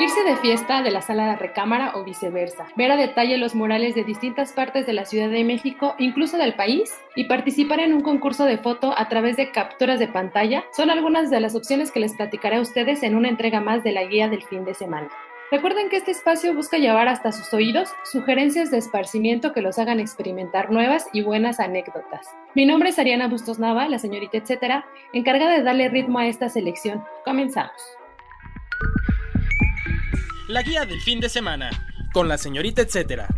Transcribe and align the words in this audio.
Irse 0.00 0.24
de 0.24 0.36
fiesta 0.36 0.80
de 0.80 0.90
la 0.90 1.02
sala 1.02 1.26
de 1.26 1.36
recámara 1.36 1.92
o 1.94 2.04
viceversa. 2.04 2.66
Ver 2.74 2.90
a 2.90 2.96
detalle 2.96 3.36
los 3.36 3.54
murales 3.54 3.94
de 3.94 4.02
distintas 4.02 4.54
partes 4.54 4.86
de 4.86 4.94
la 4.94 5.04
Ciudad 5.04 5.28
de 5.28 5.44
México, 5.44 5.94
incluso 5.98 6.38
del 6.38 6.54
país, 6.54 6.98
y 7.16 7.24
participar 7.24 7.80
en 7.80 7.92
un 7.92 8.00
concurso 8.00 8.46
de 8.46 8.56
foto 8.56 8.94
a 8.96 9.10
través 9.10 9.36
de 9.36 9.50
capturas 9.50 9.98
de 9.98 10.08
pantalla 10.08 10.64
son 10.72 10.88
algunas 10.88 11.28
de 11.28 11.40
las 11.40 11.54
opciones 11.54 11.92
que 11.92 12.00
les 12.00 12.14
platicaré 12.14 12.56
a 12.56 12.62
ustedes 12.62 13.02
en 13.02 13.14
una 13.14 13.28
entrega 13.28 13.60
más 13.60 13.84
de 13.84 13.92
la 13.92 14.04
guía 14.04 14.30
del 14.30 14.42
fin 14.42 14.64
de 14.64 14.72
semana. 14.72 15.10
Recuerden 15.50 15.90
que 15.90 15.98
este 15.98 16.12
espacio 16.12 16.54
busca 16.54 16.78
llevar 16.78 17.06
hasta 17.08 17.30
sus 17.30 17.52
oídos 17.52 17.92
sugerencias 18.10 18.70
de 18.70 18.78
esparcimiento 18.78 19.52
que 19.52 19.60
los 19.60 19.78
hagan 19.78 20.00
experimentar 20.00 20.72
nuevas 20.72 21.08
y 21.12 21.20
buenas 21.20 21.60
anécdotas. 21.60 22.26
Mi 22.54 22.64
nombre 22.64 22.88
es 22.88 22.98
Ariana 22.98 23.28
Bustos 23.28 23.58
Nava, 23.58 23.86
la 23.86 23.98
señorita 23.98 24.38
etcétera, 24.38 24.86
encargada 25.12 25.52
de 25.52 25.62
darle 25.62 25.90
ritmo 25.90 26.20
a 26.20 26.26
esta 26.26 26.48
selección. 26.48 27.04
Comenzamos. 27.22 27.99
La 30.50 30.62
guía 30.62 30.84
del 30.84 31.00
fin 31.00 31.20
de 31.20 31.28
semana, 31.28 31.70
con 32.12 32.26
la 32.26 32.36
señorita 32.36 32.82
etcétera. 32.82 33.28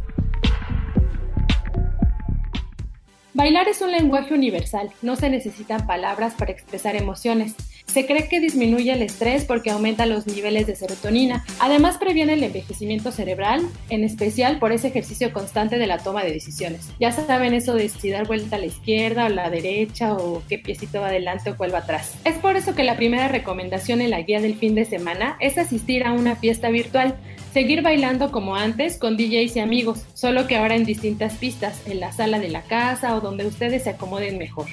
Bailar 3.34 3.68
es 3.68 3.82
un 3.82 3.92
lenguaje 3.92 4.32
universal, 4.32 4.90
no 5.02 5.16
se 5.16 5.28
necesitan 5.28 5.86
palabras 5.86 6.32
para 6.32 6.52
expresar 6.52 6.96
emociones. 6.96 7.54
Se 7.92 8.06
cree 8.06 8.26
que 8.26 8.40
disminuye 8.40 8.90
el 8.90 9.02
estrés 9.02 9.44
porque 9.44 9.70
aumenta 9.70 10.06
los 10.06 10.26
niveles 10.26 10.66
de 10.66 10.74
serotonina. 10.74 11.44
Además 11.60 11.98
previene 11.98 12.32
el 12.32 12.42
envejecimiento 12.42 13.12
cerebral, 13.12 13.68
en 13.90 14.02
especial 14.02 14.58
por 14.58 14.72
ese 14.72 14.88
ejercicio 14.88 15.30
constante 15.30 15.76
de 15.76 15.86
la 15.86 15.98
toma 15.98 16.24
de 16.24 16.32
decisiones. 16.32 16.88
Ya 16.98 17.12
saben 17.12 17.52
eso 17.52 17.74
de 17.74 17.90
si 17.90 18.08
dar 18.08 18.26
vuelta 18.26 18.56
a 18.56 18.58
la 18.58 18.64
izquierda 18.64 19.26
o 19.26 19.28
la 19.28 19.50
derecha 19.50 20.14
o 20.14 20.42
qué 20.48 20.58
piecito 20.58 21.02
va 21.02 21.08
adelante 21.08 21.50
o 21.50 21.56
cuál 21.58 21.74
va 21.74 21.80
atrás. 21.80 22.14
Es 22.24 22.36
por 22.36 22.56
eso 22.56 22.74
que 22.74 22.82
la 22.82 22.96
primera 22.96 23.28
recomendación 23.28 24.00
en 24.00 24.08
la 24.08 24.22
guía 24.22 24.40
del 24.40 24.54
fin 24.54 24.74
de 24.74 24.86
semana 24.86 25.36
es 25.38 25.58
asistir 25.58 26.04
a 26.04 26.12
una 26.12 26.34
fiesta 26.34 26.70
virtual. 26.70 27.16
Seguir 27.52 27.82
bailando 27.82 28.32
como 28.32 28.56
antes 28.56 28.96
con 28.96 29.18
DJs 29.18 29.56
y 29.56 29.60
amigos, 29.60 30.06
solo 30.14 30.46
que 30.46 30.56
ahora 30.56 30.76
en 30.76 30.86
distintas 30.86 31.34
pistas, 31.34 31.82
en 31.86 32.00
la 32.00 32.10
sala 32.10 32.38
de 32.38 32.48
la 32.48 32.62
casa 32.62 33.14
o 33.14 33.20
donde 33.20 33.44
ustedes 33.44 33.82
se 33.82 33.90
acomoden 33.90 34.38
mejor. 34.38 34.68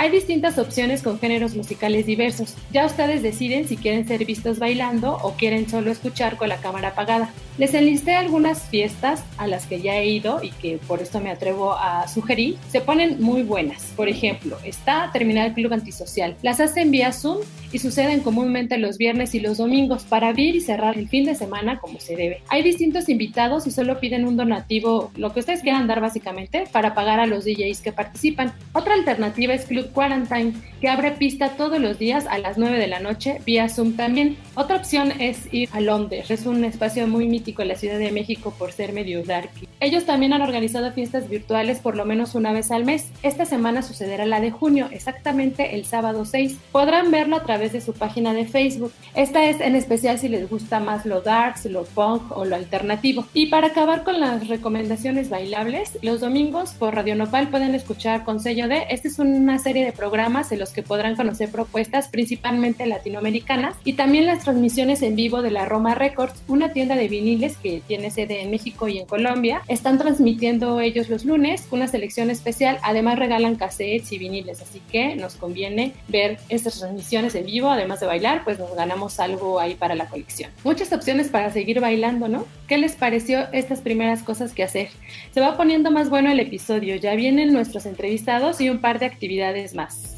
Hay 0.00 0.08
distintas 0.08 0.56
opciones 0.56 1.02
con 1.02 1.18
géneros 1.18 1.54
musicales 1.54 2.06
diversos. 2.06 2.54
Ya 2.72 2.86
ustedes 2.86 3.22
deciden 3.22 3.68
si 3.68 3.76
quieren 3.76 4.08
ser 4.08 4.24
vistos 4.24 4.58
bailando 4.58 5.18
o 5.22 5.32
quieren 5.32 5.68
solo 5.68 5.90
escuchar 5.90 6.38
con 6.38 6.48
la 6.48 6.56
cámara 6.56 6.88
apagada. 6.88 7.34
Les 7.58 7.74
enlisté 7.74 8.14
algunas 8.14 8.62
fiestas 8.62 9.22
a 9.36 9.46
las 9.46 9.66
que 9.66 9.82
ya 9.82 9.98
he 9.98 10.06
ido 10.06 10.42
y 10.42 10.52
que 10.52 10.78
por 10.78 11.02
esto 11.02 11.20
me 11.20 11.30
atrevo 11.30 11.74
a 11.74 12.08
sugerir. 12.08 12.56
Se 12.70 12.80
ponen 12.80 13.20
muy 13.20 13.42
buenas. 13.42 13.92
Por 13.94 14.08
ejemplo, 14.08 14.56
está 14.64 15.10
Terminal 15.12 15.52
Club 15.52 15.74
Antisocial. 15.74 16.34
Las 16.40 16.60
hacen 16.60 16.90
vía 16.90 17.12
Zoom 17.12 17.40
y 17.70 17.78
suceden 17.78 18.20
comúnmente 18.20 18.78
los 18.78 18.96
viernes 18.96 19.34
y 19.34 19.40
los 19.40 19.58
domingos 19.58 20.04
para 20.04 20.28
abrir 20.28 20.56
y 20.56 20.62
cerrar 20.62 20.96
el 20.96 21.08
fin 21.08 21.26
de 21.26 21.34
semana 21.34 21.78
como 21.78 22.00
se 22.00 22.16
debe. 22.16 22.42
Hay 22.48 22.62
distintos 22.62 23.10
invitados 23.10 23.66
y 23.66 23.70
solo 23.70 24.00
piden 24.00 24.24
un 24.24 24.38
donativo, 24.38 25.12
lo 25.16 25.34
que 25.34 25.40
ustedes 25.40 25.60
quieran 25.60 25.86
dar 25.86 26.00
básicamente, 26.00 26.64
para 26.72 26.94
pagar 26.94 27.20
a 27.20 27.26
los 27.26 27.44
DJs 27.44 27.82
que 27.82 27.92
participan. 27.92 28.54
Otra 28.72 28.94
alternativa 28.94 29.52
es 29.52 29.66
Club 29.66 29.89
Quarantine, 29.90 30.54
que 30.80 30.88
abre 30.88 31.12
pista 31.12 31.50
todos 31.50 31.78
los 31.78 31.98
días 31.98 32.26
a 32.26 32.38
las 32.38 32.58
9 32.58 32.78
de 32.78 32.86
la 32.86 33.00
noche 33.00 33.40
vía 33.44 33.68
Zoom 33.68 33.96
también. 33.96 34.36
Otra 34.54 34.76
opción 34.76 35.12
es 35.20 35.52
ir 35.52 35.68
a 35.72 35.80
Londres, 35.80 36.30
es 36.30 36.46
un 36.46 36.64
espacio 36.64 37.06
muy 37.06 37.26
mítico 37.26 37.62
en 37.62 37.68
la 37.68 37.76
Ciudad 37.76 37.98
de 37.98 38.12
México 38.12 38.54
por 38.58 38.72
ser 38.72 38.92
medio 38.92 39.22
dark. 39.22 39.50
Ellos 39.80 40.04
también 40.04 40.32
han 40.32 40.42
organizado 40.42 40.92
fiestas 40.92 41.28
virtuales 41.28 41.78
por 41.78 41.96
lo 41.96 42.04
menos 42.04 42.34
una 42.34 42.52
vez 42.52 42.70
al 42.70 42.84
mes. 42.84 43.08
Esta 43.22 43.46
semana 43.46 43.82
sucederá 43.82 44.26
la 44.26 44.40
de 44.40 44.50
junio, 44.50 44.88
exactamente 44.90 45.74
el 45.74 45.84
sábado 45.86 46.24
6. 46.24 46.58
Podrán 46.72 47.10
verlo 47.10 47.36
a 47.36 47.44
través 47.44 47.72
de 47.72 47.80
su 47.80 47.92
página 47.94 48.34
de 48.34 48.46
Facebook. 48.46 48.92
Esta 49.14 49.44
es 49.44 49.60
en 49.60 49.76
especial 49.76 50.18
si 50.18 50.28
les 50.28 50.48
gusta 50.48 50.80
más 50.80 51.06
lo 51.06 51.22
dark, 51.22 51.56
lo 51.64 51.84
punk 51.84 52.36
o 52.36 52.44
lo 52.44 52.56
alternativo. 52.56 53.24
Y 53.32 53.46
para 53.46 53.68
acabar 53.68 54.04
con 54.04 54.20
las 54.20 54.48
recomendaciones 54.48 55.30
bailables, 55.30 55.98
los 56.02 56.20
domingos 56.20 56.72
por 56.72 56.94
Radio 56.94 57.14
Nopal 57.14 57.48
pueden 57.48 57.74
escuchar 57.74 58.24
con 58.24 58.40
sello 58.40 58.68
de. 58.68 58.84
Esta 58.90 59.08
es 59.08 59.18
una 59.18 59.58
serie 59.58 59.79
de 59.84 59.92
programas 59.92 60.52
en 60.52 60.58
los 60.58 60.70
que 60.70 60.82
podrán 60.82 61.16
conocer 61.16 61.50
propuestas 61.50 62.08
principalmente 62.08 62.86
latinoamericanas 62.86 63.76
y 63.84 63.94
también 63.94 64.26
las 64.26 64.44
transmisiones 64.44 65.02
en 65.02 65.16
vivo 65.16 65.42
de 65.42 65.50
la 65.50 65.66
Roma 65.66 65.94
Records, 65.94 66.42
una 66.48 66.72
tienda 66.72 66.96
de 66.96 67.08
viniles 67.08 67.56
que 67.56 67.82
tiene 67.86 68.10
sede 68.10 68.42
en 68.42 68.50
México 68.50 68.88
y 68.88 68.98
en 68.98 69.06
Colombia. 69.06 69.62
Están 69.68 69.98
transmitiendo 69.98 70.80
ellos 70.80 71.08
los 71.08 71.24
lunes 71.24 71.66
una 71.70 71.88
selección 71.88 72.30
especial, 72.30 72.78
además 72.82 73.18
regalan 73.18 73.56
cassettes 73.56 74.12
y 74.12 74.18
viniles, 74.18 74.60
así 74.60 74.80
que 74.90 75.16
nos 75.16 75.36
conviene 75.36 75.92
ver 76.08 76.38
estas 76.48 76.78
transmisiones 76.78 77.34
en 77.34 77.46
vivo, 77.46 77.70
además 77.70 78.00
de 78.00 78.06
bailar, 78.06 78.44
pues 78.44 78.58
nos 78.58 78.74
ganamos 78.74 79.20
algo 79.20 79.60
ahí 79.60 79.74
para 79.74 79.94
la 79.94 80.06
colección. 80.06 80.50
Muchas 80.64 80.92
opciones 80.92 81.28
para 81.28 81.50
seguir 81.50 81.80
bailando, 81.80 82.28
¿no? 82.28 82.46
¿Qué 82.66 82.78
les 82.78 82.94
pareció 82.94 83.46
estas 83.52 83.80
primeras 83.80 84.22
cosas 84.22 84.52
que 84.52 84.62
hacer? 84.62 84.88
Se 85.32 85.40
va 85.40 85.56
poniendo 85.56 85.90
más 85.90 86.08
bueno 86.08 86.30
el 86.30 86.40
episodio, 86.40 86.96
ya 86.96 87.14
vienen 87.14 87.52
nuestros 87.52 87.86
entrevistados 87.86 88.60
y 88.60 88.70
un 88.70 88.80
par 88.80 88.98
de 88.98 89.06
actividades 89.06 89.59
más. 89.74 90.16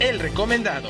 El 0.00 0.18
recomendado. 0.18 0.88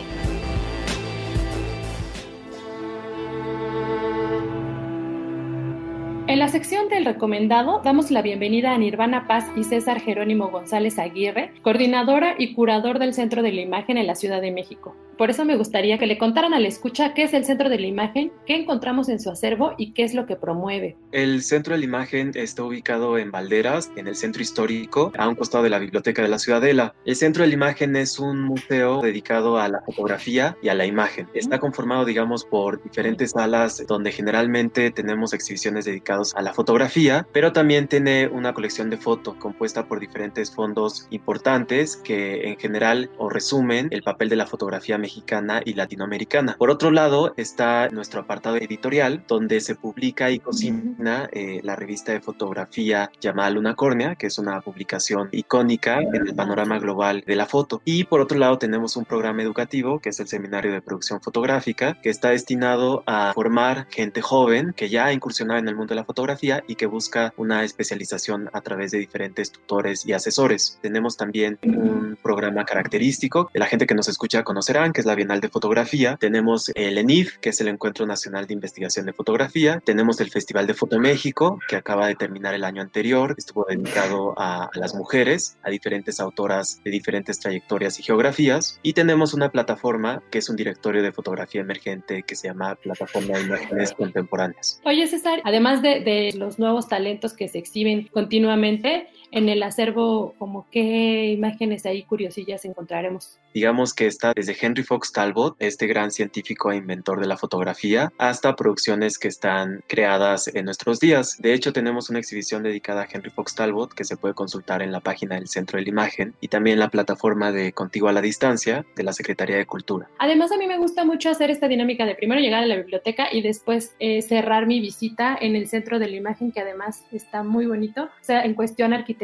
En 6.30 6.38
la 6.38 6.46
sección 6.46 6.88
del 6.88 7.04
recomendado 7.04 7.80
damos 7.82 8.12
la 8.12 8.22
bienvenida 8.22 8.72
a 8.72 8.78
Nirvana 8.78 9.26
Paz 9.26 9.46
y 9.56 9.64
César 9.64 10.00
Jerónimo 10.00 10.48
González 10.52 10.96
Aguirre, 11.00 11.52
coordinadora 11.62 12.36
y 12.38 12.54
curador 12.54 13.00
del 13.00 13.14
Centro 13.14 13.42
de 13.42 13.50
la 13.50 13.62
Imagen 13.62 13.98
en 13.98 14.06
la 14.06 14.14
Ciudad 14.14 14.40
de 14.40 14.52
México. 14.52 14.94
Por 15.18 15.28
eso 15.28 15.44
me 15.44 15.56
gustaría 15.56 15.98
que 15.98 16.06
le 16.06 16.16
contaran 16.16 16.54
a 16.54 16.60
la 16.60 16.68
escucha 16.68 17.12
qué 17.12 17.24
es 17.24 17.34
el 17.34 17.44
Centro 17.44 17.68
de 17.68 17.78
la 17.78 17.86
Imagen, 17.86 18.32
qué 18.46 18.54
encontramos 18.54 19.10
en 19.10 19.20
su 19.20 19.28
acervo 19.28 19.74
y 19.76 19.92
qué 19.92 20.04
es 20.04 20.14
lo 20.14 20.24
que 20.24 20.34
promueve. 20.34 20.96
El 21.12 21.42
Centro 21.42 21.74
de 21.74 21.80
la 21.80 21.84
Imagen 21.84 22.30
está 22.34 22.62
ubicado 22.62 23.18
en 23.18 23.30
Valderas, 23.30 23.90
en 23.96 24.06
el 24.06 24.16
centro 24.16 24.40
histórico, 24.40 25.12
a 25.18 25.28
un 25.28 25.34
costado 25.34 25.64
de 25.64 25.68
la 25.68 25.78
Biblioteca 25.78 26.22
de 26.22 26.28
la 26.28 26.38
Ciudadela. 26.38 26.94
El 27.04 27.16
Centro 27.16 27.42
de 27.42 27.48
la 27.48 27.54
Imagen 27.54 27.96
es 27.96 28.18
un 28.18 28.40
museo 28.40 29.02
dedicado 29.02 29.58
a 29.58 29.68
la 29.68 29.82
fotografía 29.82 30.56
y 30.62 30.68
a 30.68 30.74
la 30.74 30.86
imagen. 30.86 31.28
Está 31.34 31.58
conformado, 31.58 32.06
digamos, 32.06 32.46
por 32.46 32.82
diferentes 32.82 33.32
salas 33.32 33.84
donde 33.86 34.12
generalmente 34.12 34.90
tenemos 34.90 35.34
exhibiciones 35.34 35.84
dedicadas 35.84 36.19
a 36.34 36.42
la 36.42 36.54
fotografía, 36.54 37.26
pero 37.32 37.52
también 37.52 37.88
tiene 37.88 38.28
una 38.28 38.54
colección 38.54 38.90
de 38.90 38.96
fotos 38.96 39.36
compuesta 39.36 39.86
por 39.86 40.00
diferentes 40.00 40.50
fondos 40.50 41.06
importantes 41.10 41.96
que 41.96 42.48
en 42.48 42.58
general 42.58 43.10
o 43.18 43.28
resumen 43.28 43.88
el 43.90 44.02
papel 44.02 44.28
de 44.28 44.36
la 44.36 44.46
fotografía 44.46 44.96
mexicana 44.96 45.10
mexicana 45.10 45.60
y 45.64 45.74
latinoamericana. 45.74 46.54
Por 46.56 46.70
otro 46.70 46.92
lado 46.92 47.34
está 47.36 47.88
nuestro 47.88 48.20
apartado 48.20 48.56
editorial 48.56 49.24
donde 49.26 49.60
se 49.60 49.74
publica 49.74 50.30
y 50.30 50.38
cocina 50.38 51.28
eh, 51.32 51.60
la 51.64 51.74
revista 51.74 52.12
de 52.12 52.20
fotografía 52.20 53.10
llamada 53.20 53.50
Luna 53.50 53.74
Córnea, 53.74 54.14
que 54.14 54.28
es 54.28 54.38
una 54.38 54.60
publicación 54.60 55.28
icónica 55.32 55.98
en 56.00 56.28
el 56.28 56.34
panorama 56.34 56.78
global 56.78 57.24
de 57.26 57.34
la 57.34 57.46
foto. 57.46 57.82
Y 57.84 58.04
por 58.04 58.20
otro 58.20 58.38
lado 58.38 58.58
tenemos 58.58 58.96
un 58.96 59.04
programa 59.04 59.42
educativo 59.42 59.98
que 59.98 60.10
es 60.10 60.20
el 60.20 60.28
Seminario 60.28 60.72
de 60.72 60.80
Producción 60.80 61.20
Fotográfica, 61.20 61.98
que 62.00 62.10
está 62.10 62.30
destinado 62.30 63.02
a 63.06 63.32
formar 63.34 63.88
gente 63.90 64.22
joven 64.22 64.72
que 64.76 64.88
ya 64.88 65.06
ha 65.06 65.12
incursionado 65.12 65.58
en 65.58 65.66
el 65.66 65.74
mundo 65.74 65.92
de 65.92 66.00
la 66.00 66.04
fotografía 66.10 66.64
y 66.66 66.74
que 66.74 66.86
busca 66.86 67.32
una 67.36 67.62
especialización 67.62 68.50
a 68.52 68.60
través 68.62 68.90
de 68.90 68.98
diferentes 68.98 69.52
tutores 69.52 70.04
y 70.06 70.12
asesores. 70.12 70.78
Tenemos 70.82 71.16
también 71.16 71.58
un 71.62 72.18
programa 72.20 72.64
característico 72.64 73.50
la 73.54 73.66
gente 73.66 73.86
que 73.86 73.94
nos 73.94 74.08
escucha 74.08 74.42
conocerán, 74.42 74.92
que 74.92 75.00
es 75.00 75.06
la 75.06 75.14
Bienal 75.14 75.40
de 75.40 75.48
Fotografía, 75.48 76.16
tenemos 76.18 76.70
el 76.74 76.96
ENIF, 76.96 77.36
que 77.38 77.50
es 77.50 77.60
el 77.60 77.68
Encuentro 77.68 78.06
Nacional 78.06 78.46
de 78.46 78.54
Investigación 78.54 79.06
de 79.06 79.12
Fotografía, 79.12 79.82
tenemos 79.84 80.20
el 80.20 80.30
Festival 80.30 80.66
de 80.66 80.74
Foto 80.74 80.98
México, 80.98 81.58
que 81.68 81.76
acaba 81.76 82.06
de 82.06 82.14
terminar 82.14 82.54
el 82.54 82.64
año 82.64 82.80
anterior, 82.82 83.34
estuvo 83.36 83.66
dedicado 83.68 84.34
a, 84.38 84.64
a 84.64 84.78
las 84.78 84.94
mujeres, 84.94 85.58
a 85.62 85.70
diferentes 85.70 86.20
autoras 86.20 86.80
de 86.82 86.90
diferentes 86.90 87.38
trayectorias 87.38 88.00
y 88.00 88.02
geografías, 88.02 88.80
y 88.82 88.94
tenemos 88.94 89.34
una 89.34 89.50
plataforma 89.50 90.22
que 90.30 90.38
es 90.38 90.48
un 90.48 90.56
directorio 90.56 91.02
de 91.02 91.12
fotografía 91.12 91.60
emergente 91.60 92.22
que 92.22 92.34
se 92.34 92.48
llama 92.48 92.76
Plataforma 92.76 93.36
de 93.36 93.44
Imágenes 93.44 93.92
Contemporáneas. 93.92 94.80
Oye 94.84 95.06
César, 95.06 95.42
además 95.44 95.82
de, 95.82 95.89
de 95.98 96.32
los 96.36 96.60
nuevos 96.60 96.86
talentos 96.86 97.32
que 97.32 97.48
se 97.48 97.58
exhiben 97.58 98.08
continuamente, 98.12 99.08
en 99.30 99.48
el 99.48 99.62
acervo, 99.62 100.34
como 100.38 100.66
qué 100.70 101.26
imágenes 101.32 101.86
ahí 101.86 102.02
curiosillas 102.02 102.64
encontraremos. 102.64 103.38
Digamos 103.54 103.94
que 103.94 104.06
está 104.06 104.32
desde 104.34 104.56
Henry 104.60 104.82
Fox 104.82 105.12
Talbot, 105.12 105.56
este 105.58 105.86
gran 105.86 106.10
científico 106.10 106.70
e 106.70 106.76
inventor 106.76 107.20
de 107.20 107.26
la 107.26 107.36
fotografía, 107.36 108.12
hasta 108.18 108.54
producciones 108.54 109.18
que 109.18 109.28
están 109.28 109.82
creadas 109.88 110.48
en 110.54 110.64
nuestros 110.64 111.00
días. 111.00 111.36
De 111.40 111.52
hecho, 111.52 111.72
tenemos 111.72 112.10
una 112.10 112.20
exhibición 112.20 112.62
dedicada 112.62 113.02
a 113.02 113.08
Henry 113.10 113.30
Fox 113.30 113.54
Talbot 113.54 113.92
que 113.92 114.04
se 114.04 114.16
puede 114.16 114.34
consultar 114.34 114.82
en 114.82 114.92
la 114.92 115.00
página 115.00 115.34
del 115.34 115.48
Centro 115.48 115.78
de 115.78 115.84
la 115.84 115.90
Imagen 115.90 116.34
y 116.40 116.48
también 116.48 116.78
la 116.78 116.88
plataforma 116.88 117.50
de 117.52 117.72
Contigo 117.72 118.08
a 118.08 118.12
la 118.12 118.22
Distancia 118.22 118.84
de 118.94 119.02
la 119.02 119.12
Secretaría 119.12 119.56
de 119.56 119.66
Cultura. 119.66 120.08
Además, 120.18 120.52
a 120.52 120.56
mí 120.56 120.66
me 120.66 120.78
gusta 120.78 121.04
mucho 121.04 121.30
hacer 121.30 121.50
esta 121.50 121.68
dinámica 121.68 122.06
de 122.06 122.14
primero 122.14 122.40
llegar 122.40 122.62
a 122.62 122.66
la 122.66 122.76
biblioteca 122.76 123.28
y 123.32 123.42
después 123.42 123.94
eh, 123.98 124.22
cerrar 124.22 124.66
mi 124.66 124.80
visita 124.80 125.36
en 125.40 125.56
el 125.56 125.68
Centro 125.68 125.98
de 125.98 126.08
la 126.08 126.16
Imagen, 126.16 126.52
que 126.52 126.60
además 126.60 127.04
está 127.12 127.42
muy 127.42 127.66
bonito, 127.66 128.04
o 128.04 128.24
sea, 128.24 128.42
en 128.42 128.54
cuestión 128.54 128.92
arquitectónica. 128.92 129.19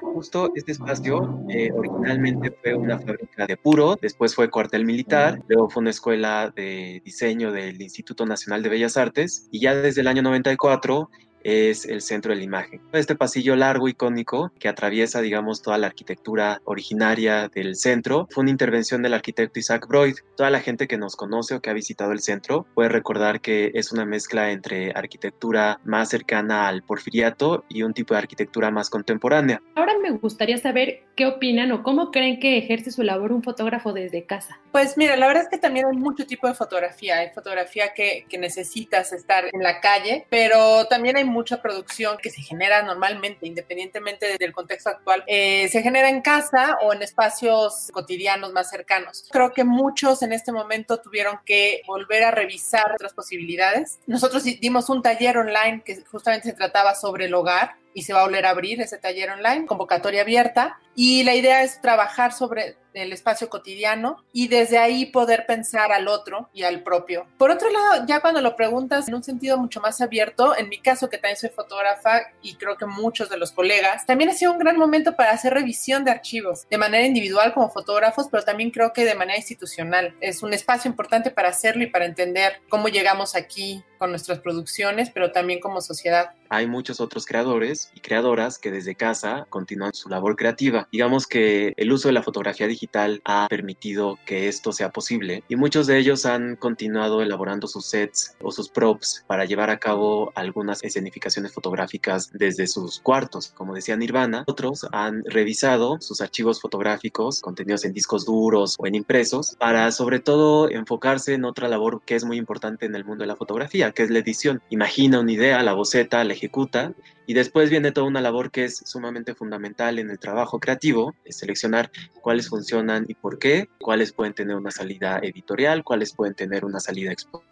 Justo 0.00 0.52
este 0.54 0.72
espacio 0.72 1.44
eh, 1.48 1.70
originalmente 1.72 2.50
fue 2.50 2.74
una 2.74 2.98
fábrica 2.98 3.46
de 3.46 3.56
puro, 3.56 3.96
después 4.00 4.34
fue 4.34 4.50
cuartel 4.50 4.84
militar, 4.84 5.40
luego 5.46 5.70
fue 5.70 5.82
una 5.82 5.90
escuela 5.90 6.52
de 6.54 7.00
diseño 7.04 7.52
del 7.52 7.80
Instituto 7.80 8.26
Nacional 8.26 8.62
de 8.62 8.68
Bellas 8.68 8.96
Artes 8.96 9.48
y 9.50 9.60
ya 9.60 9.74
desde 9.74 10.00
el 10.00 10.08
año 10.08 10.22
94 10.22 11.10
es 11.42 11.84
el 11.84 12.00
centro 12.00 12.32
de 12.32 12.38
la 12.38 12.44
imagen. 12.44 12.80
Este 12.92 13.14
pasillo 13.14 13.56
largo 13.56 13.88
icónico 13.88 14.52
que 14.58 14.68
atraviesa, 14.68 15.20
digamos, 15.20 15.62
toda 15.62 15.78
la 15.78 15.86
arquitectura 15.88 16.60
originaria 16.64 17.48
del 17.48 17.76
centro 17.76 18.28
fue 18.30 18.42
una 18.42 18.50
intervención 18.50 19.02
del 19.02 19.14
arquitecto 19.14 19.58
Isaac 19.58 19.86
Broid. 19.88 20.16
Toda 20.36 20.50
la 20.50 20.60
gente 20.60 20.88
que 20.88 20.98
nos 20.98 21.16
conoce 21.16 21.54
o 21.54 21.60
que 21.60 21.70
ha 21.70 21.74
visitado 21.74 22.12
el 22.12 22.20
centro 22.20 22.66
puede 22.74 22.88
recordar 22.88 23.40
que 23.40 23.70
es 23.74 23.92
una 23.92 24.04
mezcla 24.04 24.50
entre 24.50 24.92
arquitectura 24.92 25.80
más 25.84 26.08
cercana 26.08 26.68
al 26.68 26.82
porfiriato 26.82 27.64
y 27.68 27.82
un 27.82 27.94
tipo 27.94 28.14
de 28.14 28.18
arquitectura 28.18 28.70
más 28.70 28.90
contemporánea. 28.90 29.62
Ahora 29.74 29.94
me 30.00 30.10
gustaría 30.12 30.58
saber 30.58 31.04
qué 31.16 31.26
opinan 31.26 31.72
o 31.72 31.82
cómo 31.82 32.10
creen 32.10 32.40
que 32.40 32.58
ejerce 32.58 32.90
su 32.90 33.02
labor 33.02 33.32
un 33.32 33.42
fotógrafo 33.42 33.92
desde 33.92 34.24
casa. 34.24 34.58
Pues 34.72 34.96
mira, 34.96 35.16
la 35.16 35.26
verdad 35.26 35.44
es 35.44 35.48
que 35.48 35.58
también 35.58 35.86
hay 35.86 35.96
mucho 35.96 36.26
tipo 36.26 36.48
de 36.48 36.54
fotografía. 36.54 37.18
Hay 37.18 37.30
fotografía 37.30 37.92
que, 37.94 38.26
que 38.28 38.38
necesitas 38.38 39.12
estar 39.12 39.44
en 39.52 39.62
la 39.62 39.80
calle, 39.80 40.26
pero 40.30 40.86
también 40.86 41.16
hay 41.16 41.24
mucha 41.30 41.62
producción 41.62 42.18
que 42.18 42.30
se 42.30 42.42
genera 42.42 42.82
normalmente, 42.82 43.46
independientemente 43.46 44.36
del 44.38 44.52
contexto 44.52 44.90
actual, 44.90 45.24
eh, 45.26 45.68
se 45.68 45.82
genera 45.82 46.08
en 46.08 46.20
casa 46.20 46.76
o 46.82 46.92
en 46.92 47.02
espacios 47.02 47.90
cotidianos 47.92 48.52
más 48.52 48.68
cercanos. 48.70 49.28
Creo 49.30 49.52
que 49.52 49.64
muchos 49.64 50.22
en 50.22 50.32
este 50.32 50.52
momento 50.52 50.98
tuvieron 50.98 51.38
que 51.44 51.82
volver 51.86 52.24
a 52.24 52.30
revisar 52.30 52.92
otras 52.92 53.12
posibilidades. 53.12 53.98
Nosotros 54.06 54.44
dimos 54.44 54.88
un 54.90 55.02
taller 55.02 55.38
online 55.38 55.82
que 55.84 56.02
justamente 56.04 56.50
se 56.50 56.54
trataba 56.54 56.94
sobre 56.94 57.26
el 57.26 57.34
hogar 57.34 57.76
y 57.94 58.02
se 58.02 58.12
va 58.12 58.20
a 58.20 58.24
volver 58.24 58.46
a 58.46 58.50
abrir 58.50 58.80
ese 58.80 58.98
taller 58.98 59.30
online, 59.30 59.66
convocatoria 59.66 60.22
abierta. 60.22 60.78
Y 60.94 61.22
la 61.22 61.34
idea 61.34 61.62
es 61.62 61.80
trabajar 61.80 62.32
sobre 62.32 62.76
el 62.94 63.12
espacio 63.12 63.48
cotidiano 63.48 64.16
y 64.32 64.48
desde 64.48 64.78
ahí 64.78 65.06
poder 65.06 65.46
pensar 65.46 65.92
al 65.92 66.08
otro 66.08 66.50
y 66.52 66.64
al 66.64 66.82
propio. 66.82 67.26
Por 67.38 67.50
otro 67.50 67.70
lado, 67.70 68.04
ya 68.06 68.20
cuando 68.20 68.40
lo 68.40 68.56
preguntas 68.56 69.08
en 69.08 69.14
un 69.14 69.22
sentido 69.22 69.56
mucho 69.58 69.80
más 69.80 70.00
abierto, 70.00 70.56
en 70.56 70.68
mi 70.68 70.78
caso 70.78 71.08
que 71.08 71.18
también 71.18 71.36
soy 71.36 71.50
fotógrafa 71.50 72.20
y 72.42 72.54
creo 72.56 72.76
que 72.76 72.86
muchos 72.86 73.30
de 73.30 73.36
los 73.36 73.52
colegas, 73.52 74.06
también 74.06 74.30
ha 74.30 74.34
sido 74.34 74.52
un 74.52 74.58
gran 74.58 74.76
momento 74.76 75.16
para 75.16 75.30
hacer 75.30 75.54
revisión 75.54 76.04
de 76.04 76.10
archivos, 76.10 76.66
de 76.68 76.78
manera 76.78 77.06
individual 77.06 77.54
como 77.54 77.70
fotógrafos, 77.70 78.28
pero 78.30 78.42
también 78.42 78.70
creo 78.70 78.92
que 78.92 79.04
de 79.04 79.14
manera 79.14 79.38
institucional. 79.38 80.14
Es 80.20 80.42
un 80.42 80.52
espacio 80.52 80.90
importante 80.90 81.30
para 81.30 81.50
hacerlo 81.50 81.84
y 81.84 81.86
para 81.86 82.06
entender 82.06 82.60
cómo 82.68 82.88
llegamos 82.88 83.36
aquí 83.36 83.84
con 83.98 84.10
nuestras 84.10 84.40
producciones, 84.40 85.10
pero 85.10 85.30
también 85.30 85.60
como 85.60 85.80
sociedad. 85.80 86.30
Hay 86.48 86.66
muchos 86.66 87.00
otros 87.00 87.26
creadores 87.26 87.79
y 87.94 88.00
creadoras 88.00 88.58
que 88.58 88.70
desde 88.70 88.94
casa 88.94 89.46
continúan 89.50 89.94
su 89.94 90.08
labor 90.08 90.36
creativa. 90.36 90.88
Digamos 90.92 91.26
que 91.26 91.72
el 91.76 91.92
uso 91.92 92.08
de 92.08 92.14
la 92.14 92.22
fotografía 92.22 92.66
digital 92.66 93.20
ha 93.24 93.46
permitido 93.48 94.18
que 94.26 94.48
esto 94.48 94.72
sea 94.72 94.90
posible 94.90 95.44
y 95.48 95.56
muchos 95.56 95.86
de 95.86 95.98
ellos 95.98 96.26
han 96.26 96.56
continuado 96.56 97.22
elaborando 97.22 97.66
sus 97.66 97.86
sets 97.86 98.36
o 98.40 98.50
sus 98.52 98.68
props 98.68 99.24
para 99.26 99.44
llevar 99.44 99.70
a 99.70 99.78
cabo 99.78 100.32
algunas 100.34 100.82
escenificaciones 100.82 101.52
fotográficas 101.52 102.30
desde 102.32 102.66
sus 102.66 103.00
cuartos, 103.00 103.52
como 103.54 103.74
decía 103.74 103.96
Nirvana. 103.96 104.44
Otros 104.46 104.86
han 104.92 105.22
revisado 105.24 106.00
sus 106.00 106.20
archivos 106.20 106.60
fotográficos 106.60 107.40
contenidos 107.40 107.84
en 107.84 107.92
discos 107.92 108.24
duros 108.24 108.76
o 108.78 108.86
en 108.86 108.94
impresos 108.94 109.56
para 109.58 109.90
sobre 109.92 110.20
todo 110.20 110.70
enfocarse 110.70 111.34
en 111.34 111.44
otra 111.44 111.68
labor 111.68 112.02
que 112.04 112.16
es 112.16 112.24
muy 112.24 112.36
importante 112.36 112.86
en 112.86 112.94
el 112.94 113.04
mundo 113.04 113.22
de 113.22 113.28
la 113.28 113.36
fotografía, 113.36 113.92
que 113.92 114.02
es 114.02 114.10
la 114.10 114.18
edición. 114.18 114.62
Imagina 114.70 115.20
una 115.20 115.32
idea, 115.32 115.62
la 115.62 115.74
boceta, 115.74 116.24
la 116.24 116.32
ejecuta 116.32 116.92
y 117.30 117.32
después 117.32 117.70
viene 117.70 117.92
toda 117.92 118.08
una 118.08 118.20
labor 118.20 118.50
que 118.50 118.64
es 118.64 118.82
sumamente 118.84 119.36
fundamental 119.36 120.00
en 120.00 120.10
el 120.10 120.18
trabajo 120.18 120.58
creativo, 120.58 121.14
es 121.24 121.38
seleccionar 121.38 121.92
cuáles 122.20 122.48
funcionan 122.48 123.04
y 123.06 123.14
por 123.14 123.38
qué, 123.38 123.68
cuáles 123.80 124.12
pueden 124.12 124.34
tener 124.34 124.56
una 124.56 124.72
salida 124.72 125.20
editorial, 125.22 125.84
cuáles 125.84 126.12
pueden 126.12 126.34
tener 126.34 126.64
una 126.64 126.80
salida 126.80 127.12
expositiva 127.12 127.49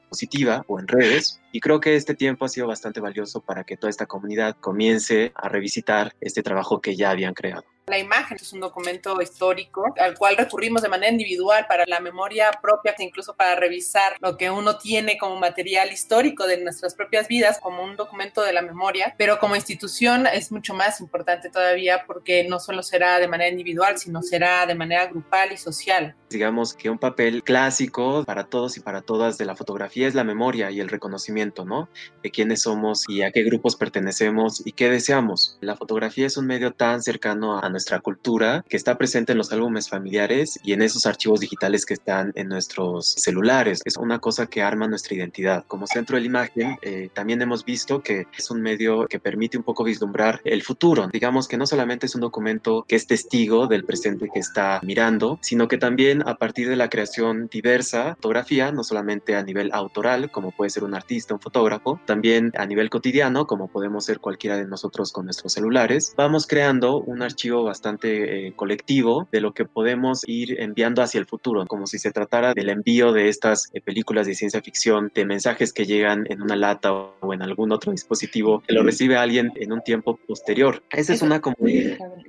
o 0.66 0.78
en 0.80 0.88
redes. 0.88 1.40
Y 1.52 1.60
creo 1.60 1.80
que 1.80 1.96
este 1.96 2.14
tiempo 2.14 2.44
ha 2.44 2.48
sido 2.48 2.66
bastante 2.66 3.00
valioso 3.00 3.40
para 3.40 3.64
que 3.64 3.76
toda 3.76 3.90
esta 3.90 4.06
comunidad 4.06 4.56
comience 4.60 5.32
a 5.34 5.48
revisitar 5.48 6.14
este 6.20 6.42
trabajo 6.42 6.80
que 6.80 6.96
ya 6.96 7.10
habían 7.10 7.34
creado. 7.34 7.64
La 7.88 7.98
imagen 7.98 8.36
es 8.38 8.52
un 8.52 8.60
documento 8.60 9.20
histórico 9.22 9.94
al 9.98 10.14
cual 10.16 10.36
recurrimos 10.36 10.82
de 10.82 10.90
manera 10.90 11.10
individual 11.10 11.64
para 11.66 11.84
la 11.86 12.00
memoria 12.00 12.50
propia, 12.60 12.94
incluso 12.98 13.34
para 13.34 13.54
revisar 13.54 14.16
lo 14.20 14.36
que 14.36 14.50
uno 14.50 14.76
tiene 14.76 15.16
como 15.16 15.36
material 15.36 15.90
histórico 15.90 16.46
de 16.46 16.62
nuestras 16.62 16.94
propias 16.94 17.28
vidas, 17.28 17.58
como 17.60 17.82
un 17.82 17.96
documento 17.96 18.42
de 18.42 18.52
la 18.52 18.60
memoria, 18.60 19.14
pero 19.16 19.38
como 19.38 19.56
institución 19.56 20.26
es 20.26 20.52
mucho 20.52 20.74
más 20.74 21.00
importante 21.00 21.48
todavía 21.48 22.04
porque 22.06 22.44
no 22.44 22.60
solo 22.60 22.82
será 22.82 23.18
de 23.20 23.28
manera 23.28 23.50
individual, 23.50 23.96
sino 23.96 24.22
será 24.22 24.66
de 24.66 24.74
manera 24.74 25.06
grupal 25.06 25.52
y 25.52 25.56
social. 25.56 26.14
Digamos 26.28 26.74
que 26.74 26.90
un 26.90 26.98
papel 26.98 27.42
clásico 27.42 28.22
para 28.24 28.44
todos 28.44 28.76
y 28.76 28.80
para 28.80 29.00
todas 29.00 29.38
de 29.38 29.46
la 29.46 29.56
fotografía 29.56 29.97
es 30.06 30.14
la 30.14 30.24
memoria 30.24 30.70
y 30.70 30.80
el 30.80 30.88
reconocimiento, 30.88 31.64
¿no? 31.64 31.88
De 32.22 32.30
quiénes 32.30 32.62
somos 32.62 33.04
y 33.08 33.22
a 33.22 33.30
qué 33.32 33.42
grupos 33.42 33.76
pertenecemos 33.76 34.62
y 34.64 34.72
qué 34.72 34.90
deseamos. 34.90 35.58
La 35.60 35.76
fotografía 35.76 36.26
es 36.26 36.36
un 36.36 36.46
medio 36.46 36.72
tan 36.72 37.02
cercano 37.02 37.58
a 37.60 37.68
nuestra 37.68 38.00
cultura 38.00 38.64
que 38.68 38.76
está 38.76 38.96
presente 38.98 39.32
en 39.32 39.38
los 39.38 39.52
álbumes 39.52 39.88
familiares 39.88 40.58
y 40.62 40.72
en 40.72 40.82
esos 40.82 41.06
archivos 41.06 41.40
digitales 41.40 41.86
que 41.86 41.94
están 41.94 42.32
en 42.34 42.48
nuestros 42.48 43.06
celulares. 43.06 43.80
Es 43.84 43.96
una 43.96 44.18
cosa 44.18 44.46
que 44.46 44.62
arma 44.62 44.88
nuestra 44.88 45.14
identidad. 45.14 45.64
Como 45.66 45.86
centro 45.86 46.16
de 46.16 46.22
la 46.22 46.26
imagen, 46.26 46.78
eh, 46.82 47.08
también 47.12 47.42
hemos 47.42 47.64
visto 47.64 48.02
que 48.02 48.26
es 48.36 48.50
un 48.50 48.60
medio 48.62 49.06
que 49.06 49.20
permite 49.20 49.56
un 49.56 49.64
poco 49.64 49.84
vislumbrar 49.84 50.40
el 50.44 50.62
futuro. 50.62 51.08
Digamos 51.12 51.48
que 51.48 51.56
no 51.56 51.66
solamente 51.66 52.06
es 52.06 52.14
un 52.14 52.20
documento 52.20 52.84
que 52.86 52.96
es 52.96 53.06
testigo 53.06 53.66
del 53.66 53.84
presente 53.84 54.28
que 54.32 54.40
está 54.40 54.80
mirando, 54.82 55.38
sino 55.42 55.68
que 55.68 55.78
también 55.78 56.22
a 56.26 56.36
partir 56.36 56.68
de 56.68 56.76
la 56.76 56.88
creación 56.88 57.48
diversa, 57.50 58.14
fotografía, 58.16 58.72
no 58.72 58.84
solamente 58.84 59.36
a 59.36 59.42
nivel 59.42 59.70
autoral, 59.88 60.30
como 60.30 60.52
puede 60.52 60.70
ser 60.70 60.84
un 60.84 60.94
artista, 60.94 61.34
un 61.34 61.40
fotógrafo, 61.40 62.00
también 62.04 62.52
a 62.56 62.66
nivel 62.66 62.90
cotidiano, 62.90 63.46
como 63.46 63.68
podemos 63.68 64.04
ser 64.04 64.20
cualquiera 64.20 64.56
de 64.56 64.66
nosotros 64.66 65.12
con 65.12 65.24
nuestros 65.24 65.54
celulares, 65.54 66.14
vamos 66.16 66.46
creando 66.46 67.00
un 67.00 67.22
archivo 67.22 67.64
bastante 67.64 68.48
eh, 68.48 68.52
colectivo 68.54 69.28
de 69.32 69.40
lo 69.40 69.52
que 69.52 69.64
podemos 69.64 70.22
ir 70.26 70.60
enviando 70.60 71.02
hacia 71.02 71.18
el 71.18 71.26
futuro, 71.26 71.66
como 71.66 71.86
si 71.86 71.98
se 71.98 72.12
tratara 72.12 72.54
del 72.54 72.68
envío 72.68 73.12
de 73.12 73.28
estas 73.28 73.70
eh, 73.72 73.80
películas 73.80 74.26
de 74.26 74.34
ciencia 74.34 74.60
ficción, 74.60 75.10
de 75.14 75.24
mensajes 75.24 75.72
que 75.72 75.86
llegan 75.86 76.26
en 76.28 76.42
una 76.42 76.56
lata 76.56 76.92
o 76.92 77.32
en 77.32 77.42
algún 77.42 77.72
otro 77.72 77.92
dispositivo, 77.92 78.62
que 78.66 78.74
lo 78.74 78.82
recibe 78.82 79.16
alguien 79.16 79.52
en 79.56 79.72
un 79.72 79.80
tiempo 79.82 80.16
posterior. 80.16 80.82
Esa 80.90 81.14
es 81.14 81.22
una 81.22 81.40
como, 81.40 81.56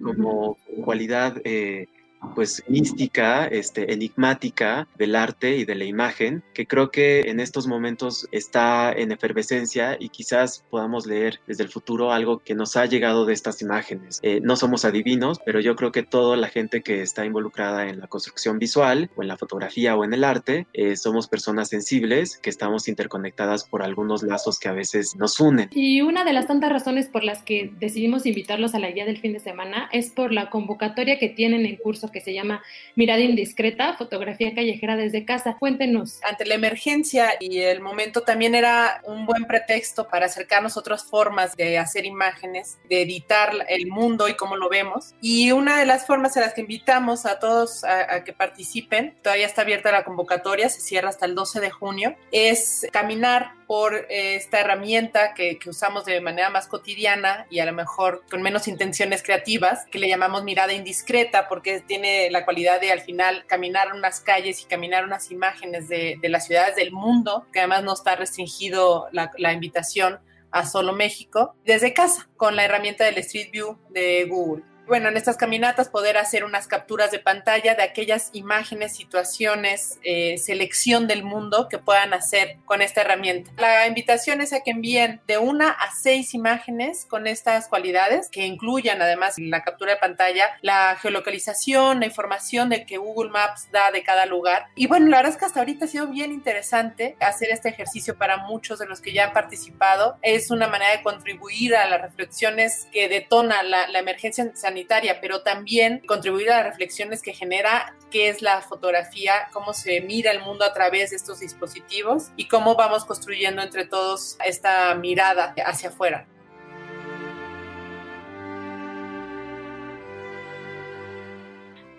como 0.04 0.58
cualidad 0.84 1.36
eh, 1.44 1.88
pues 2.36 2.64
mística, 2.68 3.46
este, 3.46 3.94
enigmática 3.94 4.88
del 4.98 5.16
arte 5.16 5.58
y 5.58 5.66
de 5.66 5.76
la 5.76 5.86
imagen, 5.86 6.44
que 6.54 6.66
creo 6.66 6.92
que 6.92 7.30
en 7.30 7.40
estos 7.40 7.68
momentos 7.68 8.28
está 8.32 8.92
en 8.92 9.12
efervescencia 9.12 9.98
y 10.00 10.10
quizás 10.10 10.64
podamos 10.70 11.06
leer 11.06 11.40
desde 11.48 11.64
el 11.64 11.70
futuro 11.70 12.12
algo 12.12 12.40
que 12.40 12.56
nos 12.56 12.76
ha 12.78 12.86
llegado 12.86 13.26
de 13.26 13.34
estas 13.34 13.62
imágenes. 13.62 14.20
Eh, 14.24 14.40
no 14.42 14.56
somos 14.56 14.86
adivinos, 14.86 15.40
pero 15.46 15.60
yo 15.60 15.76
creo 15.76 15.92
que 15.92 16.04
toda 16.04 16.38
la 16.38 16.48
gente 16.48 16.82
que 16.82 17.02
está 17.02 17.26
involucrada 17.26 17.90
en 17.90 18.00
la 18.00 18.08
construcción 18.08 18.60
visual 18.60 19.10
o 19.16 19.22
en 19.22 19.28
la 19.28 19.38
fotografía 19.38 19.96
o 19.96 20.04
en 20.04 20.14
el 20.14 20.24
arte, 20.24 20.68
eh, 20.74 20.96
somos 20.96 21.28
personas 21.28 21.70
sensibles 21.70 22.38
que 22.38 22.50
estamos 22.50 22.88
interconectadas 22.88 23.64
por 23.64 23.82
algunos 23.82 24.24
lazos 24.24 24.60
que 24.60 24.70
a 24.70 24.74
veces 24.74 25.16
nos 25.16 25.40
unen. 25.40 25.70
Y 25.72 26.02
una 26.02 26.24
de 26.24 26.34
las 26.34 26.48
tantas 26.48 26.72
razones 26.72 27.08
por 27.08 27.24
las 27.24 27.44
que 27.44 27.72
decidimos 27.80 28.26
invitarlos 28.26 28.76
a 28.76 28.80
la 28.80 28.92
guía 28.92 29.06
del 29.06 29.20
fin 29.20 29.34
de 29.34 29.40
semana 29.40 29.90
es 29.92 30.12
por 30.12 30.32
la 30.32 30.50
convocatoria 30.50 31.18
que 31.20 31.30
tienen 31.30 31.66
en 31.66 31.78
curso 31.78 32.09
que 32.12 32.22
se 32.22 32.34
llama 32.34 32.64
Mirada 32.96 33.22
Indiscreta, 33.22 33.96
fotografía 33.98 34.54
callejera 34.54 34.96
desde 34.96 35.26
casa. 35.26 35.58
Cuéntenos. 35.58 36.20
Ante 36.24 36.46
la 36.46 36.56
emergencia 36.56 37.34
y 37.40 37.60
el 37.60 37.82
momento 37.82 38.22
también 38.22 38.56
era 38.56 39.02
un 39.06 39.26
buen 39.26 39.46
pretexto 39.46 40.08
para 40.08 40.26
acercarnos 40.28 40.78
a 40.78 40.80
otras 40.80 41.04
formas 41.04 41.56
de 41.56 41.78
hacer 41.78 42.06
imágenes, 42.06 42.78
de 42.90 43.02
editar 43.02 43.66
el 43.68 43.88
mundo 43.88 44.28
y 44.28 44.36
cómo 44.36 44.56
lo 44.56 44.70
vemos. 44.70 45.14
Y 45.22 45.52
una 45.52 45.80
de 45.80 45.86
las 45.86 46.06
formas 46.06 46.36
en 46.38 46.44
las 46.44 46.54
que 46.54 46.62
invitamos 46.62 47.26
a 47.26 47.40
todos 47.40 47.84
a, 47.84 48.24
que 48.24 48.34
participen, 48.34 49.16
todavía 49.22 49.46
está 49.46 49.62
abierta 49.62 49.92
la 49.92 50.04
convocatoria, 50.04 50.70
se 50.70 50.82
cierra 50.82 51.10
hasta 51.10 51.26
el 51.26 51.36
12 51.36 51.60
de 51.60 51.70
junio, 51.72 52.16
es 52.32 52.88
caminar 52.92 53.54
por 53.68 53.94
eh, 54.10 54.36
esta 54.36 54.62
herramienta 54.62 55.36
que, 55.36 55.60
que, 55.60 55.70
usamos 55.70 56.04
de 56.04 56.20
manera 56.22 56.50
más 56.50 56.66
cotidiana 56.66 57.46
y 57.52 57.60
a 57.60 57.68
lo 57.68 57.74
mejor 57.74 58.24
con 58.28 58.42
menos 58.42 58.68
intenciones 58.68 59.22
creativas, 59.22 59.86
que 59.92 60.00
le 60.00 60.10
llamamos 60.10 60.44
mirada 60.44 60.74
indiscreta, 60.74 61.48
porque 61.48 61.80
tiene 61.82 61.99
la 62.32 62.46
cualidad 62.46 62.82
de 62.82 62.92
al 62.92 63.02
final 63.02 63.46
caminar 63.48 63.94
unas 63.94 64.20
calles 64.22 64.62
y 64.62 64.66
caminar 64.66 65.06
unas 65.06 65.32
imágenes 65.32 65.88
de, 65.88 66.18
de 66.22 66.30
las 66.30 66.46
ciudades 66.46 66.76
del 66.76 66.92
mundo, 66.92 67.46
que 67.52 67.60
además 67.60 67.84
no 67.84 67.94
está 67.94 68.16
restringido 68.16 69.08
la, 69.12 69.32
la 69.38 69.54
invitación 69.54 70.20
a 70.52 70.66
solo 70.66 70.94
México, 70.94 71.56
desde 71.64 71.94
casa, 71.94 72.28
con 72.36 72.56
la 72.56 72.66
herramienta 72.66 73.06
del 73.06 73.20
Street 73.20 73.52
View 73.52 73.78
de 73.90 74.26
Google 74.26 74.64
bueno, 74.90 75.08
en 75.08 75.18
estas 75.18 75.38
caminatas 75.38 75.88
poder 75.88 76.18
hacer 76.18 76.44
unas 76.44 76.68
capturas 76.68 77.12
de 77.12 77.20
pantalla 77.20 77.76
de 77.76 77.84
aquellas 77.84 78.32
imágenes, 78.34 78.96
situaciones, 78.96 80.00
eh, 80.04 80.38
selección 80.40 81.08
del 81.08 81.24
mundo 81.24 81.68
que 81.70 81.78
puedan 81.78 82.14
hacer 82.16 82.58
con 82.66 82.82
esta 82.82 83.02
herramienta. 83.02 83.52
La 83.58 83.86
invitación 83.86 84.42
es 84.42 84.52
a 84.52 84.62
que 84.62 84.72
envíen 84.72 85.22
de 85.28 85.38
una 85.38 85.70
a 85.70 85.92
seis 85.96 86.34
imágenes 86.34 87.06
con 87.06 87.28
estas 87.28 87.68
cualidades 87.68 88.30
que 88.32 88.48
incluyan 88.48 89.00
además 89.02 89.36
la 89.38 89.62
captura 89.62 89.92
de 89.92 89.98
pantalla, 89.98 90.50
la 90.62 90.98
geolocalización, 91.00 92.00
la 92.00 92.08
información 92.08 92.70
de 92.70 92.88
que 92.88 92.98
Google 92.98 93.30
Maps 93.30 93.70
da 93.72 93.92
de 93.92 94.02
cada 94.02 94.26
lugar. 94.26 94.70
Y 94.76 94.88
bueno, 94.88 95.08
la 95.08 95.18
verdad 95.18 95.34
es 95.34 95.38
que 95.38 95.46
hasta 95.46 95.60
ahorita 95.60 95.86
ha 95.86 95.88
sido 95.88 96.08
bien 96.08 96.32
interesante 96.32 97.16
hacer 97.20 97.50
este 97.52 97.70
ejercicio 97.70 98.18
para 98.18 98.38
muchos 98.38 98.80
de 98.80 98.88
los 98.88 99.02
que 99.02 99.14
ya 99.14 99.26
han 99.26 99.34
participado. 99.34 100.18
Es 100.24 100.50
una 100.50 100.68
manera 100.68 100.98
de 100.98 101.04
contribuir 101.04 101.76
a 101.76 101.88
las 101.88 102.02
reflexiones 102.02 102.88
que 102.92 103.08
detona 103.08 103.62
la, 103.62 103.88
la 103.88 104.00
emergencia 104.00 104.52
sanitaria 104.56 104.79
pero 105.22 105.42
también 105.42 106.02
contribuir 106.08 106.52
a 106.52 106.58
las 106.58 106.66
reflexiones 106.66 107.22
que 107.22 107.34
genera 107.34 107.96
qué 108.12 108.30
es 108.30 108.42
la 108.42 108.62
fotografía, 108.62 109.50
cómo 109.54 109.74
se 109.74 110.02
mira 110.02 110.32
el 110.32 110.42
mundo 110.42 110.66
a 110.66 110.74
través 110.74 111.12
de 111.12 111.16
estos 111.16 111.40
dispositivos 111.40 112.32
y 112.36 112.48
cómo 112.48 112.76
vamos 112.76 113.06
construyendo 113.06 113.62
entre 113.62 113.86
todos 113.86 114.38
esta 114.46 114.94
mirada 114.96 115.54
hacia 115.66 115.90
afuera. 115.90 116.28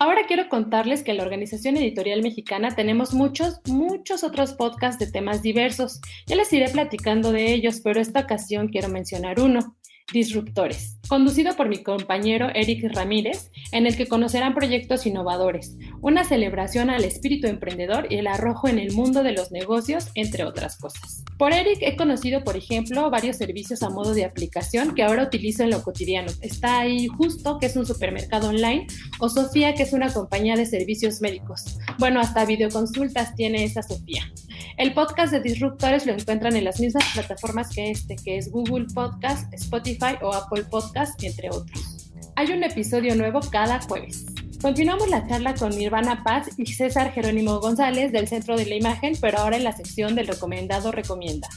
Ahora 0.01 0.23
quiero 0.27 0.49
contarles 0.49 1.03
que 1.03 1.11
en 1.11 1.17
la 1.17 1.23
Organización 1.23 1.77
Editorial 1.77 2.23
Mexicana 2.23 2.75
tenemos 2.75 3.13
muchos, 3.13 3.61
muchos 3.67 4.23
otros 4.23 4.53
podcasts 4.53 4.97
de 4.97 5.11
temas 5.11 5.43
diversos. 5.43 6.01
Ya 6.25 6.35
les 6.35 6.51
iré 6.53 6.69
platicando 6.69 7.31
de 7.31 7.53
ellos, 7.53 7.81
pero 7.83 8.01
esta 8.01 8.21
ocasión 8.21 8.69
quiero 8.69 8.89
mencionar 8.89 9.39
uno. 9.39 9.75
Disruptores, 10.11 10.99
conducido 11.07 11.55
por 11.55 11.69
mi 11.69 11.83
compañero 11.83 12.49
Eric 12.53 12.83
Ramírez, 12.93 13.49
en 13.71 13.87
el 13.87 13.95
que 13.95 14.07
conocerán 14.07 14.53
proyectos 14.53 15.05
innovadores, 15.05 15.77
una 16.01 16.25
celebración 16.25 16.89
al 16.89 17.05
espíritu 17.05 17.47
emprendedor 17.47 18.07
y 18.09 18.17
el 18.17 18.27
arrojo 18.27 18.67
en 18.67 18.77
el 18.77 18.91
mundo 18.91 19.23
de 19.23 19.31
los 19.31 19.53
negocios, 19.53 20.09
entre 20.15 20.43
otras 20.43 20.77
cosas. 20.77 21.23
Por 21.37 21.53
Eric 21.53 21.77
he 21.81 21.95
conocido, 21.95 22.43
por 22.43 22.57
ejemplo, 22.57 23.09
varios 23.09 23.37
servicios 23.37 23.83
a 23.83 23.89
modo 23.89 24.13
de 24.13 24.25
aplicación 24.25 24.95
que 24.95 25.03
ahora 25.03 25.23
utilizo 25.23 25.63
en 25.63 25.69
lo 25.69 25.81
cotidiano. 25.81 26.31
Está 26.41 26.79
ahí 26.79 27.07
Justo, 27.07 27.57
que 27.57 27.67
es 27.67 27.77
un 27.77 27.85
supermercado 27.85 28.49
online, 28.49 28.87
o 29.19 29.29
Sofía, 29.29 29.73
que 29.75 29.83
es 29.83 29.93
una 29.93 30.11
compañía 30.11 30.57
de 30.57 30.65
servicios 30.65 31.21
médicos. 31.21 31.77
Bueno, 31.99 32.19
hasta 32.19 32.43
videoconsultas 32.43 33.33
tiene 33.35 33.63
esa 33.63 33.81
Sofía. 33.81 34.29
El 34.77 34.93
podcast 34.93 35.31
de 35.31 35.41
Disruptores 35.41 36.05
lo 36.05 36.13
encuentran 36.13 36.55
en 36.55 36.63
las 36.63 36.79
mismas 36.79 37.03
plataformas 37.13 37.69
que 37.69 37.91
este, 37.91 38.15
que 38.15 38.37
es 38.37 38.51
Google 38.51 38.87
Podcast, 38.93 39.53
Spotify 39.53 40.17
o 40.21 40.33
Apple 40.33 40.63
Podcast, 40.63 41.21
entre 41.23 41.49
otros. 41.49 42.11
Hay 42.35 42.51
un 42.51 42.63
episodio 42.63 43.15
nuevo 43.15 43.39
cada 43.51 43.81
jueves. 43.81 44.25
Continuamos 44.61 45.09
la 45.09 45.27
charla 45.27 45.55
con 45.55 45.71
Nirvana 45.71 46.23
Paz 46.23 46.49
y 46.57 46.67
César 46.67 47.11
Jerónimo 47.13 47.59
González 47.59 48.11
del 48.11 48.27
Centro 48.27 48.55
de 48.55 48.65
la 48.65 48.75
Imagen, 48.75 49.13
pero 49.19 49.39
ahora 49.39 49.57
en 49.57 49.63
la 49.63 49.71
sección 49.71 50.15
del 50.15 50.27
recomendado 50.27 50.91
recomienda. 50.91 51.49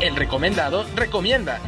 El 0.00 0.14
recomendado 0.14 0.84
recomienda 0.94 1.58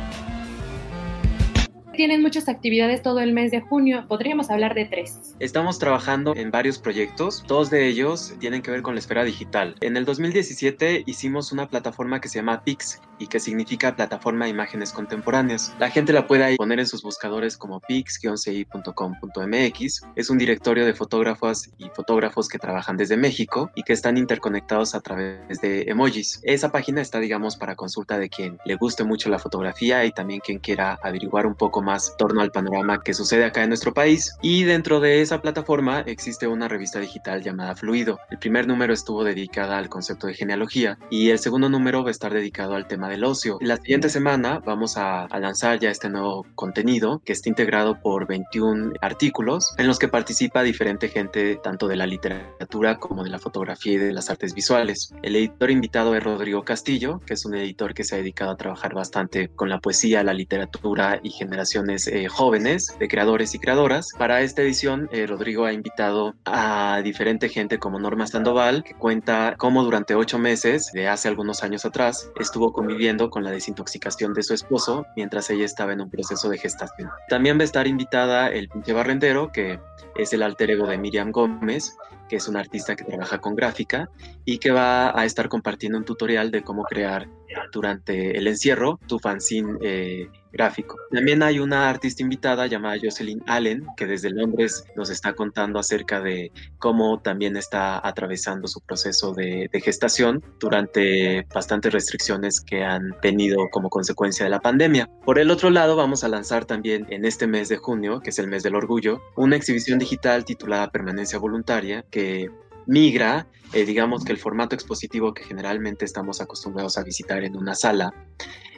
tienen 1.98 2.22
muchas 2.22 2.48
actividades 2.48 3.02
todo 3.02 3.18
el 3.18 3.32
mes 3.32 3.50
de 3.50 3.60
junio. 3.60 4.04
Podríamos 4.06 4.50
hablar 4.50 4.76
de 4.76 4.84
tres. 4.84 5.34
Estamos 5.40 5.80
trabajando 5.80 6.32
en 6.36 6.52
varios 6.52 6.78
proyectos. 6.78 7.42
Dos 7.48 7.70
de 7.70 7.88
ellos 7.88 8.36
tienen 8.38 8.62
que 8.62 8.70
ver 8.70 8.82
con 8.82 8.94
la 8.94 9.00
esfera 9.00 9.24
digital. 9.24 9.74
En 9.80 9.96
el 9.96 10.04
2017 10.04 11.02
hicimos 11.06 11.50
una 11.50 11.66
plataforma 11.66 12.20
que 12.20 12.28
se 12.28 12.38
llama 12.38 12.62
Pix 12.62 13.00
y 13.18 13.26
que 13.26 13.40
significa 13.40 13.96
Plataforma 13.96 14.44
de 14.44 14.52
Imágenes 14.52 14.92
Contemporáneas. 14.92 15.74
La 15.80 15.90
gente 15.90 16.12
la 16.12 16.28
puede 16.28 16.54
poner 16.54 16.78
en 16.78 16.86
sus 16.86 17.02
buscadores 17.02 17.56
como 17.56 17.80
pix-ci.com.mx. 17.80 20.02
Es 20.14 20.30
un 20.30 20.38
directorio 20.38 20.86
de 20.86 20.94
fotógrafos 20.94 21.70
y 21.78 21.88
fotógrafos 21.88 22.48
que 22.48 22.60
trabajan 22.60 22.96
desde 22.96 23.16
México 23.16 23.72
y 23.74 23.82
que 23.82 23.92
están 23.92 24.18
interconectados 24.18 24.94
a 24.94 25.00
través 25.00 25.60
de 25.60 25.82
emojis. 25.88 26.38
Esa 26.44 26.70
página 26.70 27.00
está, 27.00 27.18
digamos, 27.18 27.56
para 27.56 27.74
consulta 27.74 28.20
de 28.20 28.28
quien 28.28 28.58
le 28.64 28.76
guste 28.76 29.02
mucho 29.02 29.30
la 29.30 29.40
fotografía 29.40 30.04
y 30.04 30.12
también 30.12 30.38
quien 30.38 30.60
quiera 30.60 30.96
averiguar 31.02 31.44
un 31.44 31.56
poco 31.56 31.82
más 31.82 31.87
más 31.88 32.14
torno 32.18 32.42
al 32.42 32.50
panorama 32.50 33.00
que 33.00 33.14
sucede 33.14 33.46
acá 33.46 33.62
en 33.62 33.70
nuestro 33.70 33.94
país. 33.94 34.36
Y 34.42 34.64
dentro 34.64 35.00
de 35.00 35.22
esa 35.22 35.40
plataforma 35.40 36.00
existe 36.00 36.46
una 36.46 36.68
revista 36.68 37.00
digital 37.00 37.42
llamada 37.42 37.74
Fluido. 37.74 38.18
El 38.30 38.38
primer 38.38 38.66
número 38.66 38.92
estuvo 38.92 39.24
dedicada 39.24 39.78
al 39.78 39.88
concepto 39.88 40.26
de 40.26 40.34
genealogía 40.34 40.98
y 41.10 41.30
el 41.30 41.38
segundo 41.38 41.70
número 41.70 42.02
va 42.02 42.08
a 42.08 42.10
estar 42.10 42.34
dedicado 42.34 42.74
al 42.74 42.86
tema 42.86 43.08
del 43.08 43.24
ocio. 43.24 43.56
La 43.62 43.78
siguiente 43.78 44.10
semana 44.10 44.60
vamos 44.66 44.98
a, 44.98 45.24
a 45.24 45.40
lanzar 45.40 45.78
ya 45.78 45.90
este 45.90 46.10
nuevo 46.10 46.44
contenido 46.54 47.22
que 47.24 47.32
está 47.32 47.48
integrado 47.48 47.98
por 48.00 48.26
21 48.26 48.92
artículos 49.00 49.74
en 49.78 49.86
los 49.86 49.98
que 49.98 50.08
participa 50.08 50.62
diferente 50.62 51.08
gente 51.08 51.56
tanto 51.56 51.88
de 51.88 51.96
la 51.96 52.06
literatura 52.06 52.98
como 52.98 53.24
de 53.24 53.30
la 53.30 53.38
fotografía 53.38 53.94
y 53.94 53.96
de 53.96 54.12
las 54.12 54.28
artes 54.28 54.52
visuales. 54.52 55.14
El 55.22 55.36
editor 55.36 55.70
invitado 55.70 56.14
es 56.14 56.22
Rodrigo 56.22 56.64
Castillo, 56.64 57.20
que 57.24 57.32
es 57.34 57.46
un 57.46 57.54
editor 57.54 57.94
que 57.94 58.04
se 58.04 58.14
ha 58.14 58.18
dedicado 58.18 58.50
a 58.50 58.56
trabajar 58.56 58.92
bastante 58.92 59.48
con 59.48 59.70
la 59.70 59.80
poesía, 59.80 60.22
la 60.22 60.34
literatura 60.34 61.20
y 61.22 61.30
generación 61.30 61.77
eh, 61.86 62.28
jóvenes 62.28 62.94
de 62.98 63.08
creadores 63.08 63.54
y 63.54 63.58
creadoras. 63.58 64.10
Para 64.18 64.40
esta 64.42 64.62
edición, 64.62 65.08
eh, 65.12 65.26
Rodrigo 65.26 65.64
ha 65.64 65.72
invitado 65.72 66.34
a 66.44 67.00
diferente 67.04 67.48
gente 67.48 67.78
como 67.78 67.98
Norma 67.98 68.26
Sandoval, 68.26 68.82
que 68.82 68.94
cuenta 68.94 69.54
cómo 69.56 69.84
durante 69.84 70.14
ocho 70.14 70.38
meses, 70.38 70.90
de 70.92 71.08
hace 71.08 71.28
algunos 71.28 71.62
años 71.62 71.84
atrás, 71.84 72.30
estuvo 72.40 72.72
conviviendo 72.72 73.30
con 73.30 73.44
la 73.44 73.50
desintoxicación 73.50 74.34
de 74.34 74.42
su 74.42 74.54
esposo 74.54 75.06
mientras 75.16 75.50
ella 75.50 75.64
estaba 75.64 75.92
en 75.92 76.00
un 76.00 76.10
proceso 76.10 76.48
de 76.48 76.58
gestación. 76.58 77.10
También 77.28 77.58
va 77.58 77.62
a 77.62 77.64
estar 77.64 77.86
invitada 77.86 78.48
el 78.48 78.68
pinche 78.68 78.92
barrendero, 78.92 79.52
que 79.52 79.78
es 80.16 80.32
el 80.32 80.42
alter 80.42 80.72
ego 80.72 80.86
de 80.86 80.98
Miriam 80.98 81.30
Gómez, 81.30 81.96
que 82.28 82.36
es 82.36 82.48
una 82.48 82.60
artista 82.60 82.94
que 82.94 83.04
trabaja 83.04 83.38
con 83.38 83.56
gráfica 83.56 84.10
y 84.44 84.58
que 84.58 84.70
va 84.70 85.18
a 85.18 85.24
estar 85.24 85.48
compartiendo 85.48 85.98
un 85.98 86.04
tutorial 86.04 86.50
de 86.50 86.62
cómo 86.62 86.84
crear 86.84 87.28
durante 87.72 88.36
el 88.36 88.46
encierro 88.46 88.98
tu 89.06 89.18
fanzine 89.18 89.78
eh, 89.82 90.28
gráfico. 90.52 90.96
También 91.10 91.42
hay 91.42 91.58
una 91.58 91.88
artista 91.88 92.22
invitada 92.22 92.66
llamada 92.66 92.96
Jocelyn 93.02 93.42
Allen 93.46 93.86
que 93.96 94.06
desde 94.06 94.30
Londres 94.30 94.84
nos 94.96 95.10
está 95.10 95.34
contando 95.34 95.78
acerca 95.78 96.20
de 96.20 96.52
cómo 96.78 97.20
también 97.20 97.56
está 97.56 98.06
atravesando 98.06 98.66
su 98.66 98.80
proceso 98.80 99.34
de, 99.34 99.68
de 99.72 99.80
gestación 99.80 100.42
durante 100.58 101.46
bastantes 101.54 101.92
restricciones 101.92 102.60
que 102.60 102.82
han 102.82 103.14
tenido 103.20 103.68
como 103.70 103.90
consecuencia 103.90 104.44
de 104.44 104.50
la 104.50 104.60
pandemia. 104.60 105.08
Por 105.24 105.38
el 105.38 105.50
otro 105.50 105.70
lado, 105.70 105.96
vamos 105.96 106.24
a 106.24 106.28
lanzar 106.28 106.64
también 106.64 107.06
en 107.10 107.24
este 107.24 107.46
mes 107.46 107.68
de 107.68 107.76
junio, 107.76 108.20
que 108.20 108.30
es 108.30 108.38
el 108.38 108.48
mes 108.48 108.62
del 108.62 108.74
orgullo, 108.74 109.20
una 109.36 109.56
exhibición 109.56 109.98
digital 109.98 110.44
titulada 110.44 110.90
Permanencia 110.90 111.38
Voluntaria 111.38 112.04
que 112.10 112.48
migra, 112.88 113.46
eh, 113.74 113.84
digamos 113.84 114.24
que 114.24 114.32
el 114.32 114.38
formato 114.38 114.74
expositivo 114.74 115.34
que 115.34 115.44
generalmente 115.44 116.04
estamos 116.04 116.40
acostumbrados 116.40 116.98
a 116.98 117.04
visitar 117.04 117.44
en 117.44 117.56
una 117.56 117.74
sala 117.74 118.14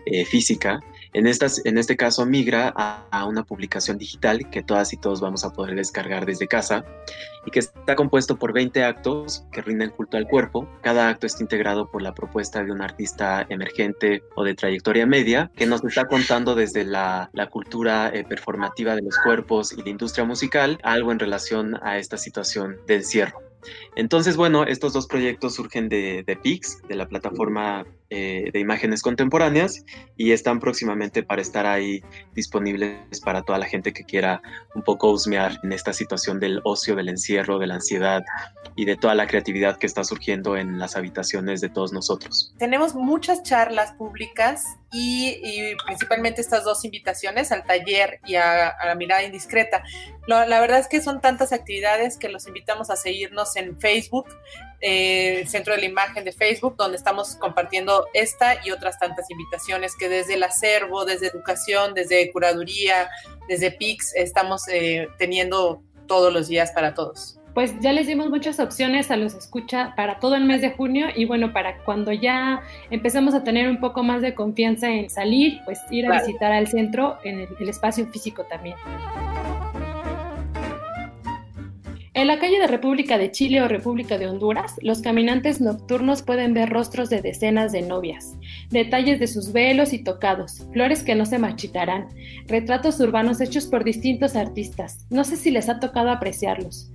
eh, 0.06 0.24
física, 0.24 0.80
en, 1.12 1.26
estas, 1.26 1.64
en 1.64 1.78
este 1.78 1.96
caso 1.96 2.26
migra 2.26 2.72
a, 2.74 3.24
una 3.26 3.44
publicación 3.44 3.98
digital 3.98 4.48
que 4.50 4.62
todas 4.62 4.92
y 4.92 4.96
todos 4.96 5.20
vamos 5.20 5.44
a 5.44 5.52
poder 5.52 5.76
descargar 5.76 6.26
desde 6.26 6.48
casa 6.48 6.84
y 7.46 7.50
que 7.50 7.60
está 7.60 7.94
compuesto 7.94 8.36
por 8.36 8.52
20 8.52 8.82
actos 8.82 9.44
que 9.52 9.62
rinden 9.62 9.90
culto 9.90 10.16
al 10.16 10.26
cuerpo. 10.26 10.66
Cada 10.82 11.08
acto 11.08 11.26
está 11.26 11.42
integrado 11.42 11.88
por 11.90 12.02
la 12.02 12.14
propuesta 12.14 12.64
de 12.64 12.72
un 12.72 12.80
artista 12.80 13.46
emergente 13.48 14.22
o 14.34 14.42
de 14.42 14.54
trayectoria 14.54 15.06
media 15.06 15.50
que 15.54 15.66
nos 15.66 15.84
está 15.84 16.08
contando 16.08 16.54
desde 16.54 16.84
la, 16.84 17.30
la 17.32 17.48
cultura 17.48 18.10
eh, 18.12 18.24
performativa 18.24 18.96
de 18.96 19.02
los 19.02 19.18
cuerpos 19.18 19.72
y 19.72 19.82
la 19.82 19.90
industria 19.90 20.24
musical 20.24 20.78
algo 20.82 21.12
en 21.12 21.18
relación 21.18 21.78
a 21.82 21.98
esta 21.98 22.16
situación 22.16 22.78
de 22.86 22.96
encierro. 22.96 23.49
Entonces, 23.96 24.36
bueno, 24.36 24.64
estos 24.64 24.92
dos 24.92 25.06
proyectos 25.06 25.54
surgen 25.54 25.88
de, 25.88 26.22
de 26.26 26.36
PIX, 26.36 26.82
de 26.88 26.94
la 26.94 27.08
plataforma 27.08 27.86
eh, 28.12 28.50
de 28.52 28.58
imágenes 28.58 29.02
contemporáneas, 29.02 29.84
y 30.16 30.32
están 30.32 30.58
próximamente 30.58 31.22
para 31.22 31.42
estar 31.42 31.66
ahí 31.66 32.02
disponibles 32.34 33.20
para 33.24 33.42
toda 33.42 33.58
la 33.58 33.66
gente 33.66 33.92
que 33.92 34.04
quiera 34.04 34.42
un 34.74 34.82
poco 34.82 35.10
husmear 35.10 35.60
en 35.62 35.72
esta 35.72 35.92
situación 35.92 36.40
del 36.40 36.60
ocio, 36.64 36.96
del 36.96 37.08
encierro, 37.08 37.58
de 37.58 37.68
la 37.68 37.74
ansiedad 37.74 38.24
y 38.74 38.84
de 38.84 38.96
toda 38.96 39.14
la 39.14 39.26
creatividad 39.26 39.78
que 39.78 39.86
está 39.86 40.02
surgiendo 40.02 40.56
en 40.56 40.78
las 40.78 40.96
habitaciones 40.96 41.60
de 41.60 41.68
todos 41.68 41.92
nosotros. 41.92 42.52
Tenemos 42.58 42.94
muchas 42.94 43.42
charlas 43.42 43.92
públicas 43.92 44.64
y, 44.92 45.74
principalmente 45.84 46.40
estas 46.40 46.64
dos 46.64 46.84
invitaciones 46.84 47.52
al 47.52 47.64
taller 47.64 48.20
y 48.26 48.34
a, 48.36 48.76
la 48.84 48.94
mirada 48.94 49.22
indiscreta. 49.22 49.82
la 50.26 50.60
verdad 50.60 50.78
es 50.78 50.88
que 50.88 51.00
son 51.00 51.20
tantas 51.20 51.52
actividades 51.52 52.16
que 52.16 52.28
los 52.28 52.46
invitamos 52.46 52.90
a 52.90 52.96
seguirnos 52.96 53.56
en 53.56 53.78
Facebook, 53.80 54.26
eh, 54.80 55.44
Centro 55.46 55.74
de 55.74 55.80
la 55.80 55.86
Imagen 55.86 56.24
de 56.24 56.32
Facebook, 56.32 56.76
donde 56.76 56.96
estamos 56.96 57.36
compartiendo 57.36 58.06
esta 58.14 58.64
y 58.64 58.70
otras 58.70 58.98
tantas 58.98 59.30
invitaciones 59.30 59.94
que 59.96 60.08
desde 60.08 60.34
el 60.34 60.42
acervo, 60.42 61.04
desde 61.04 61.26
educación, 61.26 61.94
desde 61.94 62.30
curaduría, 62.32 63.10
desde 63.48 63.70
PIX, 63.70 64.14
estamos 64.14 64.66
eh, 64.68 65.08
teniendo 65.18 65.82
todos 66.06 66.32
los 66.32 66.48
días 66.48 66.72
para 66.72 66.94
todos 66.94 67.39
pues 67.54 67.74
ya 67.80 67.92
les 67.92 68.06
dimos 68.06 68.30
muchas 68.30 68.60
opciones 68.60 69.10
a 69.10 69.16
los 69.16 69.34
escucha 69.34 69.94
para 69.96 70.18
todo 70.18 70.34
el 70.36 70.44
mes 70.44 70.60
de 70.60 70.70
junio 70.70 71.08
y 71.14 71.24
bueno, 71.24 71.52
para 71.52 71.78
cuando 71.84 72.12
ya 72.12 72.62
empecemos 72.90 73.34
a 73.34 73.44
tener 73.44 73.68
un 73.68 73.80
poco 73.80 74.02
más 74.02 74.22
de 74.22 74.34
confianza 74.34 74.90
en 74.90 75.10
salir, 75.10 75.60
pues 75.64 75.80
ir 75.90 76.06
a 76.06 76.20
visitar 76.20 76.52
al 76.52 76.68
centro 76.68 77.18
en 77.24 77.46
el 77.58 77.68
espacio 77.68 78.06
físico 78.06 78.44
también. 78.44 78.76
En 82.12 82.26
la 82.26 82.38
calle 82.38 82.58
de 82.58 82.66
República 82.66 83.18
de 83.18 83.30
Chile 83.30 83.62
o 83.62 83.68
República 83.68 84.18
de 84.18 84.26
Honduras, 84.26 84.74
los 84.82 85.00
caminantes 85.00 85.60
nocturnos 85.60 86.22
pueden 86.22 86.52
ver 86.54 86.68
rostros 86.68 87.08
de 87.08 87.22
decenas 87.22 87.70
de 87.70 87.82
novias, 87.82 88.36
detalles 88.68 89.20
de 89.20 89.28
sus 89.28 89.52
velos 89.52 89.92
y 89.92 90.00
tocados, 90.00 90.66
flores 90.72 91.04
que 91.04 91.14
no 91.14 91.24
se 91.24 91.38
marchitarán, 91.38 92.08
retratos 92.46 92.98
urbanos 93.00 93.40
hechos 93.40 93.66
por 93.66 93.84
distintos 93.84 94.34
artistas. 94.34 95.06
No 95.08 95.22
sé 95.24 95.36
si 95.36 95.50
les 95.52 95.68
ha 95.68 95.78
tocado 95.78 96.10
apreciarlos. 96.10 96.90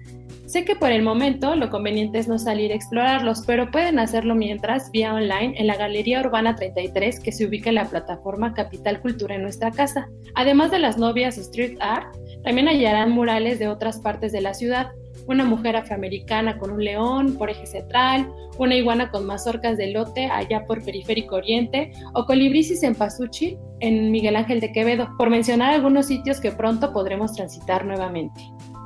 Sé 0.46 0.64
que 0.64 0.76
por 0.76 0.92
el 0.92 1.02
momento 1.02 1.56
lo 1.56 1.72
conveniente 1.72 2.20
es 2.20 2.28
no 2.28 2.38
salir 2.38 2.72
a 2.72 2.76
explorarlos, 2.76 3.44
pero 3.48 3.72
pueden 3.72 3.98
hacerlo 3.98 4.36
mientras 4.36 4.92
vía 4.92 5.14
online 5.14 5.56
en 5.58 5.66
la 5.66 5.76
Galería 5.76 6.22
Urbana 6.22 6.56
33 6.56 7.20
que 7.20 7.32
se 7.32 7.48
ubica 7.48 7.70
en 7.70 7.76
la 7.76 7.90
plataforma 7.90 8.54
Capital 8.54 9.02
Cultura 9.02 9.36
en 9.36 9.42
nuestra 9.42 9.72
casa. 9.72 10.08
Además 10.36 10.70
de 10.70 10.78
las 10.78 11.00
novias 11.00 11.40
Street 11.40 11.78
Art, 11.80 12.16
también 12.44 12.68
hallarán 12.68 13.10
murales 13.10 13.58
de 13.58 13.68
otras 13.68 14.00
partes 14.00 14.32
de 14.32 14.42
la 14.42 14.54
ciudad, 14.54 14.92
una 15.26 15.46
mujer 15.46 15.76
afroamericana 15.76 16.60
con 16.60 16.70
un 16.70 16.84
león 16.84 17.38
por 17.38 17.50
eje 17.50 17.66
central, 17.66 18.30
una 18.60 18.76
iguana 18.76 19.10
con 19.10 19.26
mazorcas 19.26 19.78
de 19.78 19.92
lote 19.92 20.26
allá 20.26 20.66
por 20.66 20.84
Periférico 20.84 21.38
Oriente 21.38 21.92
o 22.14 22.26
colibrisis 22.26 22.84
en 22.84 22.94
Pasuchi 22.94 23.58
en 23.80 24.12
Miguel 24.12 24.36
Ángel 24.36 24.60
de 24.60 24.72
Quevedo, 24.72 25.10
por 25.18 25.32
mencionar 25.32 25.74
algunos 25.74 26.06
sitios 26.06 26.40
que 26.40 26.52
pronto 26.52 26.94
podremos 26.94 27.34
transitar 27.34 27.84
nuevamente. 27.84 28.42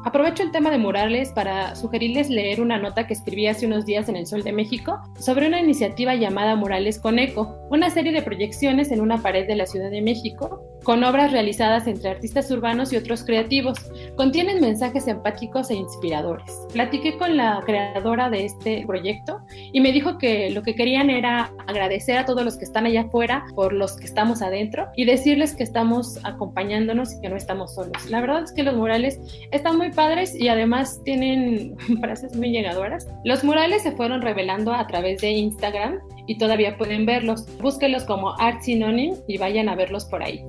Aprovecho 0.06 0.44
el 0.44 0.52
tema 0.52 0.72
de 0.72 0.78
murales 0.78 1.34
para 1.34 1.76
sugerirles 1.76 2.30
leer 2.30 2.62
una 2.62 2.78
nota 2.78 3.06
que 3.06 3.14
escribí 3.14 3.48
hace 3.48 3.66
unos 3.66 3.86
días 3.86 4.08
en 4.08 4.16
El 4.16 4.28
Sol 4.28 4.44
de 4.44 4.54
México 4.54 5.02
sobre 5.20 5.48
una 5.48 5.60
iniciativa 5.60 6.16
llamada 6.16 6.56
Murales 6.56 7.00
con 7.00 7.20
Eco, 7.20 7.58
una 7.70 7.90
serie 7.90 8.14
de 8.14 8.22
proyecciones 8.22 8.92
en 8.92 9.02
una 9.02 9.22
pared 9.22 9.46
de 9.46 9.58
la 9.58 9.66
Ciudad 9.66 9.92
de 9.92 10.02
México 10.02 10.64
con 10.84 11.04
obras 11.04 11.32
realizadas 11.32 11.88
entre 11.88 12.10
artistas 12.10 12.50
urbanos 12.52 12.94
y 12.94 12.98
otros 12.98 13.24
creativos. 13.24 13.78
Contienen 14.16 14.62
mensajes 14.62 15.08
empáticos 15.08 15.70
e 15.70 15.76
inspiradores. 15.76 16.60
Platiqué 16.74 17.18
con 17.18 17.38
la 17.38 17.62
creadora 17.66 18.30
de 18.30 18.46
este 18.46 18.84
proyecto 18.86 19.42
y 19.72 19.82
me 19.82 19.92
dijo 19.92 20.18
que 20.18 20.50
lo 20.52 20.64
que 20.64 20.76
querían 20.76 21.10
era 21.10 21.52
agradecer 21.68 22.18
a 22.18 22.26
todos 22.26 22.44
los 22.44 22.58
que 22.58 22.66
están 22.66 22.86
allá 22.86 23.02
afuera 23.02 23.46
por 23.56 23.74
los 23.74 23.98
que 23.98 24.06
estamos 24.06 24.42
adentro 24.42 24.88
y 24.96 25.06
decirles 25.06 25.56
que 25.56 25.64
estamos 25.64 26.20
acompañándonos 26.24 27.14
y 27.14 27.22
que 27.22 27.30
no 27.30 27.36
estamos 27.36 27.76
solos. 27.76 28.10
La 28.10 28.22
verdad 28.22 28.44
es 28.44 28.52
que 28.52 28.64
los 28.64 28.76
murales 28.76 29.20
están 29.52 29.78
muy 29.78 29.92
padres 29.92 30.36
y 30.40 30.48
además 30.48 31.02
tienen 31.04 31.76
frases 32.02 32.36
muy 32.36 32.52
llegadoras. 32.52 33.08
Los 33.24 33.44
murales 33.44 33.84
se 33.84 33.92
fueron 33.92 34.22
revelando 34.22 34.74
a 34.74 34.88
través 34.88 35.22
de 35.22 35.32
Instagram 35.32 36.00
y 36.28 36.38
todavía 36.38 36.78
pueden 36.78 37.06
verlos. 37.06 37.46
Búsquenlos 37.60 38.04
como 38.04 38.40
Art 38.40 38.62
Synonym 38.62 39.16
y 39.28 39.38
vayan 39.38 39.68
a 39.68 39.76
verlos 39.76 40.06
por 40.06 40.22
ahí. 40.24 40.44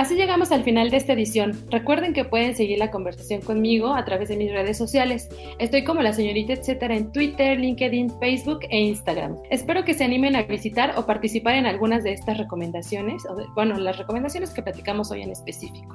Así 0.00 0.14
llegamos 0.14 0.50
al 0.50 0.64
final 0.64 0.88
de 0.88 0.96
esta 0.96 1.12
edición. 1.12 1.52
Recuerden 1.68 2.14
que 2.14 2.24
pueden 2.24 2.56
seguir 2.56 2.78
la 2.78 2.90
conversación 2.90 3.42
conmigo 3.42 3.92
a 3.92 4.02
través 4.06 4.30
de 4.30 4.38
mis 4.38 4.50
redes 4.50 4.78
sociales. 4.78 5.28
Estoy 5.58 5.84
como 5.84 6.00
la 6.00 6.14
señorita 6.14 6.54
etcétera 6.54 6.96
en 6.96 7.12
Twitter, 7.12 7.60
LinkedIn, 7.60 8.18
Facebook 8.18 8.60
e 8.70 8.80
Instagram. 8.80 9.36
Espero 9.50 9.84
que 9.84 9.92
se 9.92 10.04
animen 10.04 10.36
a 10.36 10.44
visitar 10.44 10.94
o 10.96 11.04
participar 11.04 11.56
en 11.56 11.66
algunas 11.66 12.02
de 12.02 12.14
estas 12.14 12.38
recomendaciones, 12.38 13.26
o 13.26 13.36
bueno, 13.54 13.76
las 13.76 13.98
recomendaciones 13.98 14.48
que 14.52 14.62
platicamos 14.62 15.10
hoy 15.10 15.20
en 15.20 15.32
específico. 15.32 15.94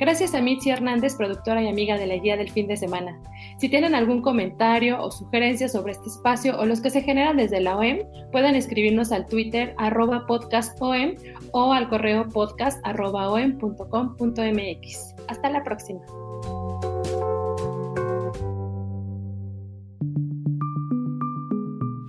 Gracias 0.00 0.34
a 0.34 0.42
Mitzi 0.42 0.70
Hernández, 0.70 1.14
productora 1.14 1.62
y 1.62 1.68
amiga 1.68 1.96
de 1.96 2.08
la 2.08 2.16
guía 2.16 2.36
del 2.36 2.50
fin 2.50 2.66
de 2.66 2.76
semana. 2.76 3.16
Si 3.58 3.70
tienen 3.70 3.94
algún 3.94 4.20
comentario 4.20 5.02
o 5.02 5.10
sugerencia 5.10 5.68
sobre 5.68 5.92
este 5.92 6.08
espacio 6.08 6.58
o 6.58 6.66
los 6.66 6.80
que 6.80 6.90
se 6.90 7.02
generan 7.02 7.38
desde 7.38 7.60
la 7.60 7.76
OEM, 7.76 8.00
pueden 8.30 8.54
escribirnos 8.54 9.12
al 9.12 9.26
Twitter 9.26 9.74
arroba 9.78 10.26
podcastom 10.26 11.14
o 11.52 11.72
al 11.72 11.88
correo 11.88 12.28
podcast 12.28 12.78
arroba 12.84 13.30
om.com.mx. 13.30 15.14
Hasta 15.28 15.50
la 15.50 15.64
próxima. 15.64 16.00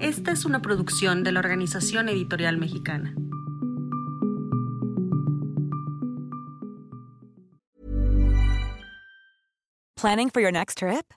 Esta 0.01 0.31
es 0.31 0.45
una 0.45 0.61
producción 0.61 1.23
de 1.23 1.31
la 1.31 1.39
Organización 1.39 2.09
Editorial 2.09 2.57
Mexicana. 2.57 3.15
Planning 9.95 10.29
for 10.29 10.41
your 10.41 10.51
next 10.51 10.77
trip? 10.77 11.16